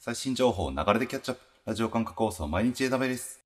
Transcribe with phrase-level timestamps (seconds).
[0.00, 1.42] 最新情報を流れでキャッチアップ。
[1.66, 3.40] ラジオ感覚放送毎日枝部です。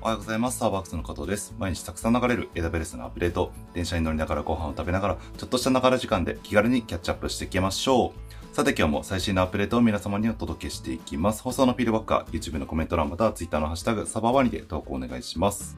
[0.00, 0.58] おはようございます。
[0.58, 1.56] スターバックスの加藤です。
[1.58, 3.50] 毎日たくさん流れる枝ベレスのアップデート。
[3.74, 8.14] 電車に乗りながらご飯を食べながら、ちょっとしたながら時間で気軽にキャッチアップしていきましょ
[8.52, 8.54] う。
[8.54, 11.42] さて今日も最新のアップデートを皆様にお届けしていきます。
[11.42, 15.76] 放送のフィードバックは YouTube のコメント欄または Twitter のハッシュタグサバワニで投稿お願いします。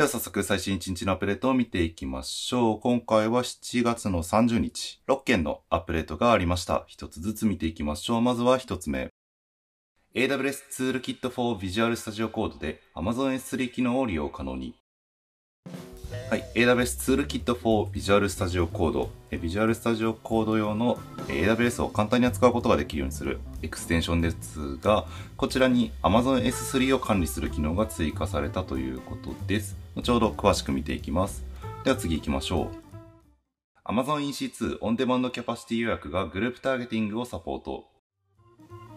[0.00, 2.80] では早速最新1日のアップデートを見ていきましょう。
[2.80, 6.84] 今回は7月の30日、6件のアップデートがありました。
[6.86, 8.22] 一つずつ見ていきましょう。
[8.22, 9.10] まずは一つ目。
[10.14, 14.79] AWS Toolkit for Visual Studio Code で Amazon S3 機能を利用可能に。
[16.30, 16.44] はい。
[16.54, 19.08] AWS ツールキット for Visual Studio Code。
[19.32, 29.76] Visual Studio Code 用の AWS を簡単に扱うことができるようにするエクステンションですが、こちらに Amazon S3 を管理する機能が追加されたということです。
[29.96, 31.42] 後ほど詳しく見ていきます。
[31.82, 33.90] では次行きましょう。
[33.90, 37.86] Amazon EC2 オンデマンドキャパシティ予約がグループターゲティングをサポート。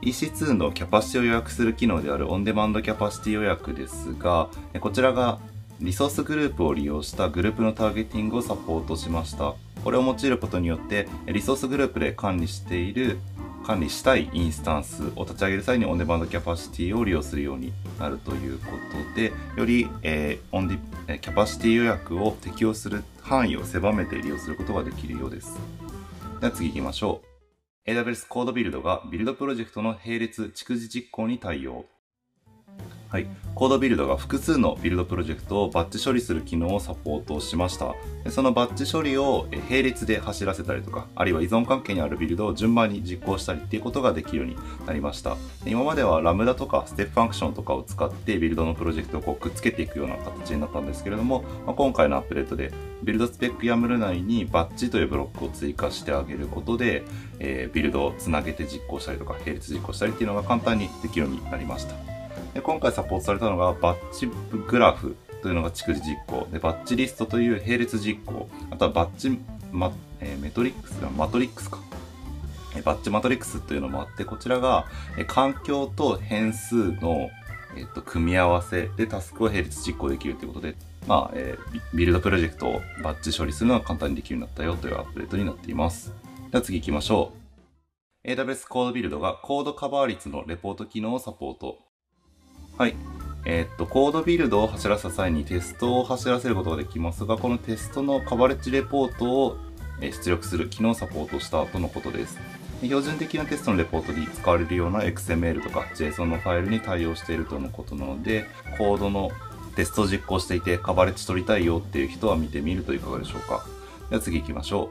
[0.03, 5.39] EC2 のキャパシティを予約する機能であるオンデマンドキャパシティ予約ですが、こちらが
[5.83, 9.53] リソースグループを利用したグループのターゲティングをサポートしました。
[9.83, 13.19] これを用いることによって、リソースグループで管理している、
[13.65, 18.67] 管理したいインスタンスを立ち上げる際にオンデマンドキャパシティを利用するようになるというこ
[19.13, 25.59] とで、より、えーオンデマンドキャパシティ予約を適用する範囲を狭めて利用することができるようです。
[26.39, 27.19] では次行きましょ
[27.85, 27.91] う。
[27.91, 31.83] AWS コードビルドがビルドプロジェクトの並列逐次実行に対応。
[33.13, 33.27] はい。
[33.53, 37.93] CodeBuild が複数のビルドプロジェクトをバッチ処理する機能をサポートしました。
[38.23, 44.55] でそのバッチ処理をえ並列で走らせたりとか、あるいは依存関係にあるビルドを順番に実行したりっていうことができるように
[44.87, 45.37] なりました。
[45.63, 57.03] で今までは Lambda とか Step Functions とかを使ってビルドのプロジェクトをこうくっつけていくような形になったんですけれども、まあ今回のアップデートでビルドスペック YAML 内にバッチというブロックを追加してあげることで、
[57.37, 62.12] えービルドをつなげて実行したりとか並列実行したりっていうのが簡単にできるようになりました。
[62.53, 64.27] で今回サポートされたのが batch
[64.67, 66.47] graph というのが逐次実行。
[66.51, 68.47] で batch list という並列実行。
[68.71, 69.39] あとはバッチ
[69.71, 71.79] マ、えーメトリックスマトリックスか。
[72.75, 74.85] えバッチマトリックスというのもあってこちらが
[75.17, 77.29] え環境と変数の、
[77.75, 78.87] えーと組み合わせ。
[78.95, 80.75] でタスクを並列実行できるということで
[81.07, 86.13] まあ、えービルドプロジェクトをバッチ処理するのが簡単にできるようになったよというアップデートになっています。
[86.51, 87.33] では次行きましょ
[88.25, 88.29] う。
[88.29, 91.79] AWS コードビルドがコードカバー率のレポート機能をサポート。
[92.77, 92.95] はい。
[93.45, 99.57] えーっと、コードビルドを走らせた際にテストを走らせることができますが、このテストのカバレッジレポートを
[99.99, 102.39] 出力する機能をサポートしたとのことです。
[102.81, 108.45] 標準的なテストのレポートに使われるような XML とか JSON のファイルに対応しているとのことなので、
[108.77, 109.31] コードの
[109.75, 113.65] テストを実行していてカバレッジ取りたいよっていう人は見てみるといかがでしょうか。
[114.09, 114.89] では次行きましょ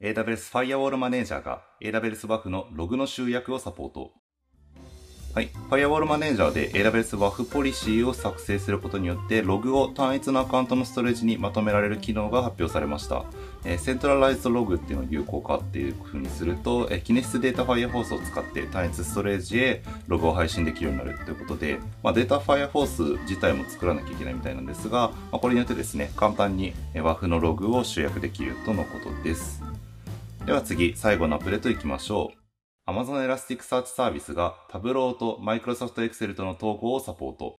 [0.00, 0.04] う。
[0.04, 4.12] AWS Firewall Manager が AWS WAF のログの集約をサポート。
[5.34, 5.50] はい。
[5.70, 13.24] Firewall Manager で AWS WAF ポリシーを作成することによって、ログを単一のアカウントのストレージにまとめられる機能が発表されました。
[13.64, 29.62] えー centralized log っていうのを有効化っていう風にすると、えー、 Kinesis Data Firehose を使って単一ストレージへログを配信できるようになるということで、まあ、 Data Firehose 自体も作らなきゃいけないみたいなんですが、まあ、これによってですね、簡単に WAF のログを集約できるとのことです。
[30.46, 32.37] では次、最後のアップデートいきましょう。
[32.88, 37.56] Amazon Elasticsearch サービスがタブローと Microsoft Excel との統合をサポート。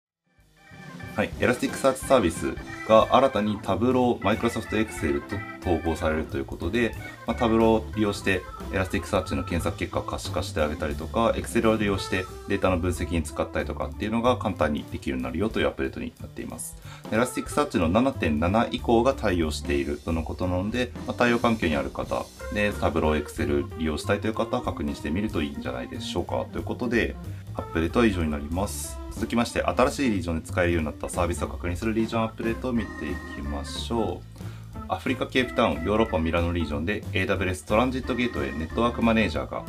[1.14, 1.28] はい。
[1.38, 2.54] Elasticsearch サービス
[2.88, 6.94] が新たにタブロー、Microsoft Excel と統合されるということで、
[7.26, 16.76] まあ、タブローを利用して Elasticsearch の検索結果を可視化してあげたりとか、Excel を利用してデータの分析に使ったりとかっていうのが簡単にできるようになるよというアップデートになっています。
[17.10, 22.24] Elasticsearch の7.7以降が対応しているとのことなので、まあ、対応環境にある方
[22.54, 26.46] でタブロー、Excel 利用したいという方は確認してみるといいんじゃないでしょうか。
[26.52, 27.16] ということで、
[27.54, 28.98] アップデートは以上になります。
[29.12, 34.78] 続きまして、新しいリージョンで使えるようになったサービスを確認するリージョンアップデートを見ていきましょう。
[34.88, 39.64] アフリカケープタウン、ヨーロッパミラノリージョンで AWS トランジットゲートウェイネットワークマネージャーが、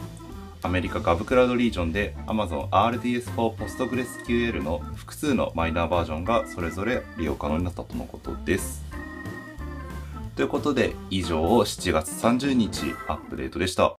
[0.62, 8.83] アメリカガブクラウドリージョンで Amazon RDS4 PostgreSQL の複数のマイナーバージョンがそれぞれ利用可能になったとのことです。
[10.35, 13.99] ということで、以上7月30日アップデートでした。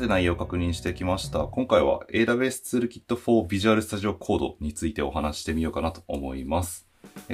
[0.00, 1.40] て内容を確認してきました。
[1.40, 6.88] 今回は AWS ツールキット for Visual Studio Code についてお話してみようかなと思います。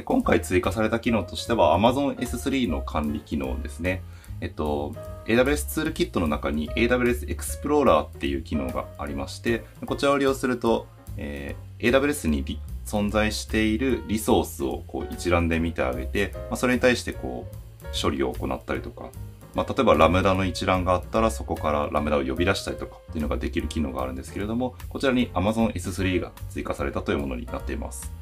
[0.04, 4.02] 今回追加された機能としては Amazon S3 の管理機能ですね。
[4.40, 4.94] えっと、
[5.26, 10.86] AWS ツールキットの中に AWS Explorer っていう機能がありまして、こちらを利用すると、
[11.16, 12.44] えー、AWS に
[12.84, 19.10] 存在しているリソースをこう一覧で見てあげて、まあ、それに対してこう処理を行ったりとか、
[19.56, 28.12] まあ、例えばラムダの一覧があったらそこからラムダを呼び出したりとかっていうのができる機能があるんですけれども、こちらに Amazon S3 が追加されたというものになっています。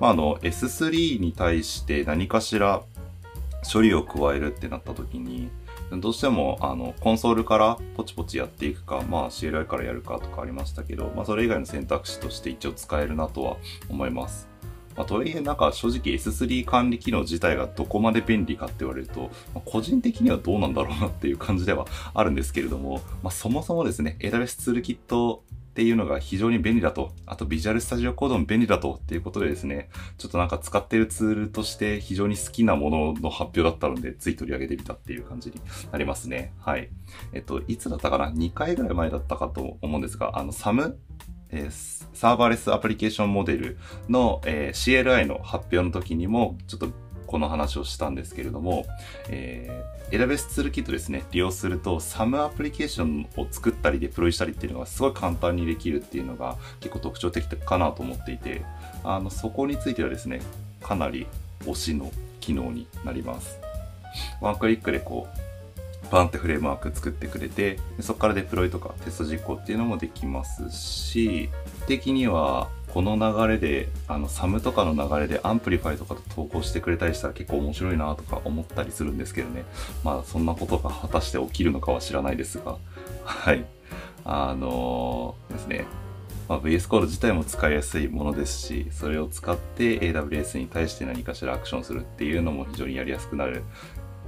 [0.00, 2.82] まあ、あの S3 に対して何かしら
[3.70, 5.50] 処理を加えるってなった時に、
[5.90, 13.58] どうしてもあのコンソールからポチポチやっていくか、まあ CLI からやるかとかありましたけど、まあそれ以外の選択肢として一応使えるなとは
[13.90, 14.48] 思います。
[14.98, 35.60] まあ、とはいえなんか正直 S3 管理機能自体がどこまで便利かって言われると、まあ、個人的にはどうなんだろうなっていう感じではあるんですけれども、まあ、そもそもですね、AWS ツールキットっていうのが非常に便利だと、あとビジュアルスタジオコードも便利だとっていうことでですね、ちょっとなんか使ってるツールとして非常に好きなものの発表だったので、つい取り上げてみたっていう感じに
[35.92, 36.52] なりますね。
[36.58, 36.88] はい。
[37.32, 40.98] えっと、いつだったかな ?2 回ぐらい前だったかと思うんですが、あの、サム
[41.50, 43.78] えー、サーバーレスアプリケーションモデル
[44.08, 46.88] の、えー、CLI の発表の時にも、ちょっと
[47.28, 48.86] この話をしたんですけれども、
[49.28, 58.62] えー、AWS ツールキットですね、利用すると SAM アプリケーションを作ったりデプロイしたりっていうのがすごい簡単にできるっていうのが結構特徴的かなと思っていて、
[59.04, 60.40] あの、そこについてはですね、
[60.80, 61.26] かなり
[61.60, 62.10] 推しの
[62.40, 63.58] 機能になります。
[64.40, 65.47] ワンクリックでこう、
[66.10, 71.50] バンってフレームワーク作ってくれて、そこからデプロイとかテスト実行っていうのもできますし、
[71.86, 79.64] 的にはこの流れで、あの、 SAM とかの流れで Amplify とかと統合してくれたりしたら結構面白いなとか思ったりするんですけどね。
[80.04, 82.78] まあ、そんなことが果たして起きるのかは知らないですが、
[83.24, 83.64] はい。
[84.24, 85.86] あのー、ですね。
[86.48, 93.62] まあ、VS コード自体も使いやすいものですし、それを使って AWS に対して何かしらアクションするっていうのも非常にやりやすくなる、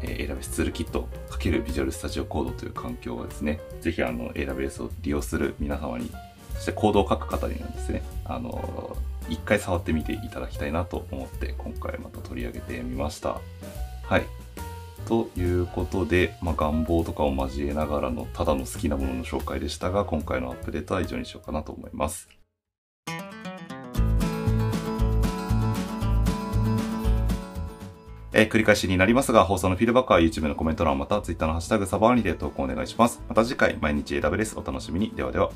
[0.02, 6.10] え、AWS ツールキット×ビジュアルスタジオコードという環境はですね、ぜひあの AWS を利用する皆様に
[6.60, 8.96] そしてコードを書く方にはですね、あの、
[9.30, 13.40] 一回触ってみていただきたいなと思って今回また取り上げてみました。
[14.02, 14.26] はい。
[15.06, 22.28] ということで、まあ、願望とかを交えながらのただの好きなものの紹介でしたが、今回のアップデートは以上にしようかなと思います。
[28.32, 33.20] えー、繰り返しになりますが、放送のフィードバックは YouTube のコメント欄また Twitter のハッシュタグサバーニで投稿お願いします。
[33.28, 35.10] また次回、毎日 AWS お楽しみに。
[35.10, 35.50] ではでは。